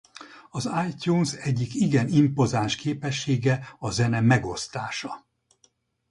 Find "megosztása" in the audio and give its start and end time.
4.21-5.25